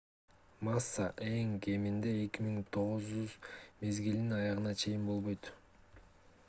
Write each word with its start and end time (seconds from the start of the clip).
масса 0.67 1.03
эң 1.25 1.51
кеминде 1.65 2.13
2009 2.21 3.37
мезгилинин 3.83 4.35
аягына 4.39 4.77
чейин 4.85 5.05
болбойт 5.11 5.55